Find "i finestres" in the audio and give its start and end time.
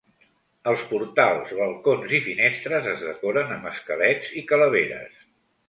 2.19-2.89